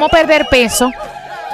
[0.00, 0.90] ¿Cómo perder peso?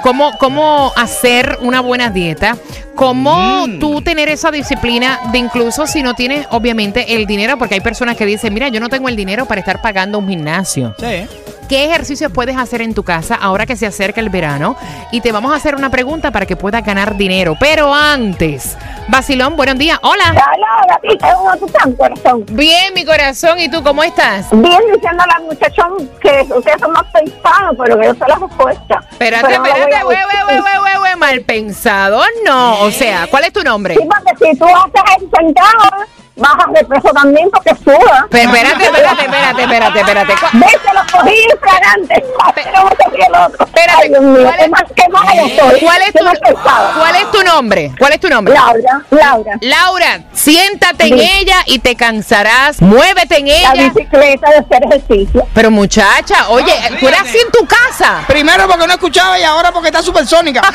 [0.03, 2.55] ¿Cómo, cómo hacer una buena dieta?
[2.95, 7.57] ¿Cómo tú tener esa disciplina de incluso si no tienes obviamente el dinero?
[7.57, 10.29] Porque hay personas que dicen, mira, yo no tengo el dinero para estar pagando un
[10.29, 10.95] gimnasio.
[10.97, 11.27] Sí.
[11.67, 14.77] ¿Qué ejercicios puedes hacer en tu casa ahora que se acerca el verano?
[15.11, 17.57] Y te vamos a hacer una pregunta para que puedas ganar dinero.
[17.59, 18.77] Pero antes,
[19.09, 19.99] Basilón, buenos días.
[20.01, 20.23] Hola.
[20.31, 22.45] Hola, gatita, ¿cómo tú estás, corazón?
[22.51, 23.59] Bien, mi corazón.
[23.59, 24.49] ¿Y tú cómo estás?
[24.51, 28.35] Bien diciendo a la muchachón que ustedes son más pensados, pero que yo soy la
[28.35, 29.03] respuesta.
[29.11, 32.21] Espérate, espérate, güey, güey, güey, güey, mal pensado.
[32.45, 33.95] No, o sea, ¿cuál es tu nombre?
[33.95, 36.05] Sí, porque si tú haces el sentado,
[36.37, 38.27] bajas de peso también porque suda.
[38.29, 40.33] Pe- Espérate, espérate, espérate, espérate, espérate.
[40.33, 42.25] ¿Cu- Ves, te lo cogí infragante.
[42.55, 43.65] Pero no te el otro.
[43.65, 45.79] Espérate, Ay, Dios mío, ¿cuál qué es- más, qué mala yo soy.
[45.79, 46.93] ¿Cuál es tu, más pesada.
[46.99, 47.91] cuál es tu nombre?
[47.99, 48.53] ¿Cuál es tu nombre?
[48.53, 49.51] Laura, Laura.
[49.61, 52.81] Laura, siéntate en ella y te cansarás.
[52.81, 53.91] Muévete en La ella.
[53.93, 55.47] bicicleta de hacer ejercicio.
[55.53, 58.23] Pero muchacha, oye, No, tú así en tu casa.
[58.27, 60.61] Primero porque no escuchaba y ahora porque está supersónica.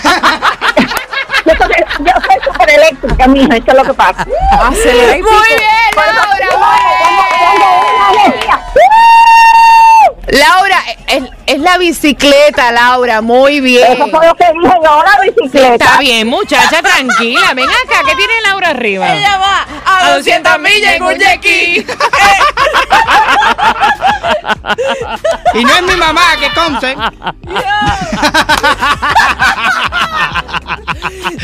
[1.45, 4.27] Yo soy, yo soy súper eléctrica, mija, eso es lo que pasa.
[4.71, 5.23] Muy bien,
[5.97, 6.59] Laura.
[8.15, 8.63] muy bien.
[10.29, 13.93] Laura, es, es la bicicleta, Laura, muy bien.
[13.93, 15.75] Eso fue lo que dije yo, la bicicleta.
[15.75, 17.53] Está bien, muchacha, tranquila.
[17.55, 19.15] Ven acá, ¿qué tiene Laura arriba?
[19.15, 21.87] Ella va a 200 millas en un ski.
[25.55, 26.97] y no es mi mamá que conste.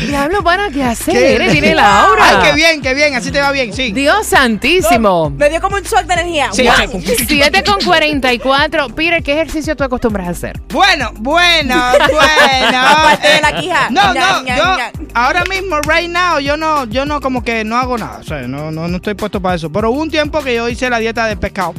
[0.07, 1.13] Diablo, ¿para qué hacer?
[1.37, 1.49] ¿Qué?
[1.51, 2.23] Tiene Laura.
[2.23, 3.91] Ay, qué bien, qué bien, así te va bien, sí.
[3.91, 5.29] Dios santísimo.
[5.31, 6.49] Me dio como un shock de energía.
[6.51, 7.01] Sí, Wow.
[7.01, 7.25] sí.
[7.27, 8.89] 7 con 44.
[8.89, 10.59] Peter, ¿qué ejercicio tú acostumbras a hacer?
[10.69, 11.75] Bueno, bueno,
[12.11, 12.79] bueno.
[12.87, 13.89] Aparte de la quija.
[13.89, 14.63] No, Ña, no, ña, yo
[15.13, 18.19] ahora mismo, right now, yo no, yo no como que no hago nada.
[18.19, 19.69] O sea, no, no, no estoy puesto para eso.
[19.71, 21.73] Pero hubo un tiempo que yo hice la dieta de pescado.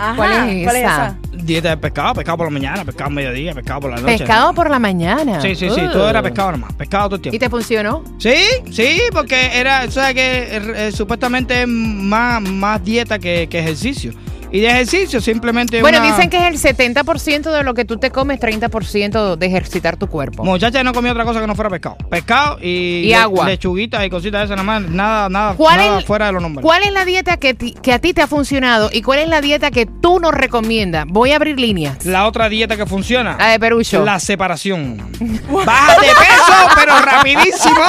[0.00, 0.16] Ajá.
[0.16, 1.06] ¿Cuál es ¿Cuál es esa?
[1.06, 1.16] esa?
[1.42, 4.18] Dieta de pescado, pescado por la mañana, pescado al mediodía, pescado por la noche.
[4.18, 5.40] Pescado por la mañana.
[5.40, 5.90] Sí, sí, sí, Uh.
[5.92, 7.36] todo era pescado nomás, pescado todo el tiempo.
[7.36, 8.04] ¿Y te funcionó?
[8.18, 8.34] Sí,
[8.70, 10.20] sí, porque era, o sea, que
[10.56, 14.12] eh, eh, supuestamente es más, más dieta que, que ejercicio.
[14.52, 17.98] Y de ejercicio simplemente Bueno, una- dicen que es el 70% de lo que tú
[17.98, 20.44] te comes, 30% de ejercitar tu cuerpo.
[20.44, 21.96] Muchacha no comía otra cosa que no fuera pescado.
[22.10, 23.46] Pescado y, Y le- agua.
[23.46, 26.42] lechuguitas y cositas de esas, nada más, nada, nada, ¿Cuál nada es- fuera de los
[26.42, 26.62] nombres.
[26.64, 29.28] ¿Cuál es la dieta que, ti- que a ti te ha funcionado y cuál es
[29.28, 31.04] la dieta que tú nos recomiendas?
[31.08, 32.04] Voy a abrir líneas.
[32.04, 33.36] La otra dieta que funciona.
[33.38, 34.04] La de Perucho.
[34.04, 34.96] La separación.
[35.64, 37.80] Baja de peso, pero rapidísimo.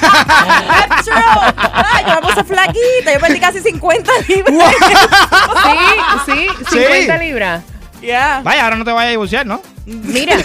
[0.00, 1.14] That's true.
[1.16, 3.12] Ah, yo me puse flaquita.
[3.14, 4.74] Yo perdí casi 50 libras.
[5.64, 5.78] Sí,
[6.26, 7.62] sí, 50 libras.
[8.00, 8.42] Yeah.
[8.42, 9.62] Vaya, ahora no te vayas a divorciar, ¿no?
[9.86, 10.36] Mira,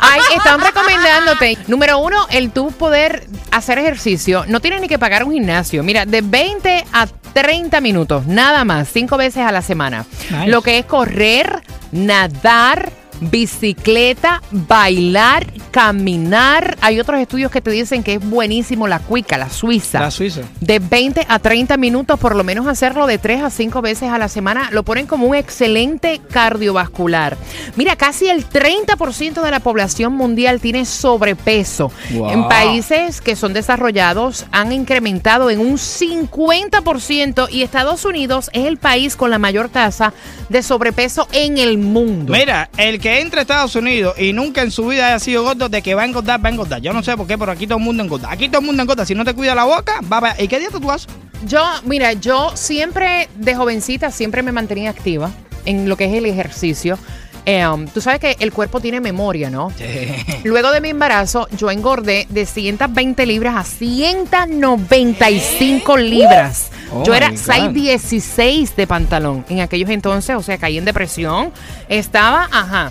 [0.00, 1.58] ahí están recomendándote.
[1.66, 4.44] Número uno, el tú poder hacer ejercicio.
[4.48, 5.82] No tienes ni que pagar un gimnasio.
[5.82, 10.04] Mira, de 20 a 30 minutos, nada más, cinco veces a la semana.
[10.30, 10.48] Nice.
[10.48, 11.62] Lo que es correr,
[11.92, 12.90] nadar,
[13.20, 16.78] bicicleta, bailar, caminar.
[16.80, 20.00] Hay otros estudios que te dicen que es buenísimo la cuica, la suiza.
[20.00, 20.40] La Suiza.
[20.58, 24.16] De 20 a 30 minutos, por lo menos hacerlo de 3 a 5 veces a
[24.16, 27.36] la semana, lo ponen como un excelente cardiovascular.
[27.76, 31.92] Mira, casi el 30% de la población mundial tiene sobrepeso.
[32.12, 32.30] Wow.
[32.30, 38.78] En países que son desarrollados han incrementado en un 50% y Estados Unidos es el
[38.78, 40.14] país con la mayor tasa
[40.48, 42.32] de sobrepeso en el mundo.
[42.32, 45.65] Mira, el que entra a Estados Unidos y nunca en su vida haya sido gordo,
[45.68, 46.80] de que va a engordar, va a engordar.
[46.80, 48.30] Yo no sé por qué, pero aquí todo el mundo engorda.
[48.30, 49.04] Aquí todo el mundo engorda.
[49.04, 50.42] Si no te cuida la boca, va a...
[50.42, 51.08] ¿Y qué dieta tú haces?
[51.46, 55.30] Yo, mira, yo siempre de jovencita siempre me mantenía activa
[55.64, 56.98] en lo que es el ejercicio.
[57.44, 59.70] Eh, um, tú sabes que el cuerpo tiene memoria, ¿no?
[60.44, 66.72] Luego de mi embarazo, yo engordé de 120 libras a 195 libras.
[66.92, 67.44] Oh yo era my God.
[67.44, 71.52] 6'16 de pantalón en aquellos entonces, o sea, caí en depresión.
[71.88, 72.90] Estaba, ajá.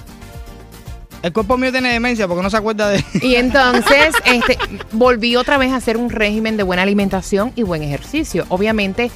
[1.26, 3.04] El cuerpo mío tiene demencia porque no se acuerda de...
[3.20, 4.60] Y entonces este,
[4.92, 8.46] volví otra vez a hacer un régimen de buena alimentación y buen ejercicio.
[8.50, 9.10] Obviamente,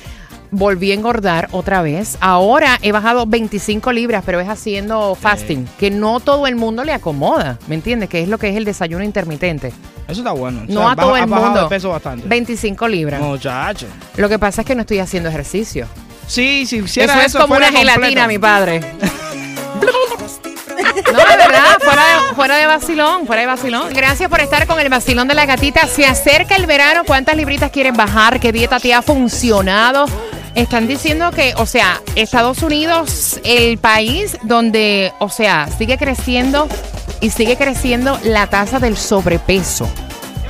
[0.49, 2.17] volví a engordar otra vez.
[2.19, 6.93] Ahora he bajado 25 libras, pero es haciendo fasting, que no todo el mundo le
[6.93, 8.09] acomoda, ¿me entiendes?
[8.09, 9.71] Que es lo que es el desayuno intermitente.
[10.07, 10.61] Eso está bueno.
[10.67, 11.61] O No a todo el mundo.
[11.61, 12.27] de peso bastante.
[12.27, 13.21] 25 libras.
[13.21, 13.85] Muchacho.
[14.17, 15.85] Lo que pasa es que no estoy haciendo ejercicio.
[16.25, 18.81] Sí, si hiciera eso eso, es como fuera una gelatina, mi padre.
[22.39, 23.93] Fuera de, vacilón, fuera de vacilón.
[23.93, 25.85] Gracias por estar con el vacilón de la gatita.
[25.87, 28.39] Se acerca el verano, ¿cuántas libritas quieres bajar?
[28.39, 30.05] ¿Qué dieta te ha funcionado?
[30.55, 36.69] Están diciendo que, o sea, Estados Unidos, el país donde, o sea, sigue creciendo
[37.19, 39.89] y sigue creciendo la tasa del sobrepeso.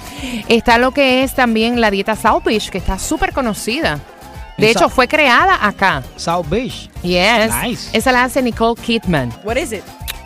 [0.48, 4.00] Está lo que es también la dieta South Beach, que está súper conocida.
[4.58, 6.02] De Esa- hecho, fue creada acá.
[6.16, 6.90] South Beach.
[7.04, 7.52] Yes.
[7.64, 7.90] Nice.
[7.96, 9.31] Esa la hace Nicole Kidman.
[9.44, 9.84] What is it?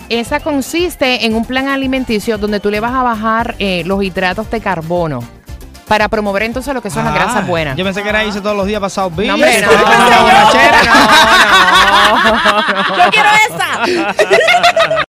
[0.09, 4.49] Esa consiste en un plan alimenticio donde tú le vas a bajar eh, los hidratos
[4.49, 5.21] de carbono
[5.87, 7.75] para promover entonces lo que son las Ah, grasas buenas.
[7.77, 9.27] Yo pensé que era irse todos los días South Beach.
[9.27, 9.67] No, hombre, no,
[10.23, 10.81] borrachera.
[10.83, 10.93] no,
[12.23, 13.03] no, no, no.
[13.05, 13.67] Yo quiero esa.